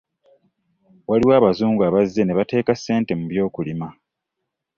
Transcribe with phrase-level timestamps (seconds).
[1.09, 3.87] Waliwo abazungu abazze nebateeka ssente mu by'okulima.